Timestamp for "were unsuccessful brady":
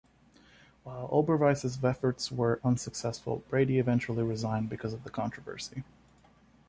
2.31-3.77